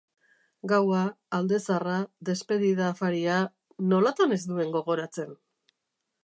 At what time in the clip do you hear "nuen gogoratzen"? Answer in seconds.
4.55-5.39